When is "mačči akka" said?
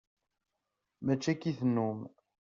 1.05-1.47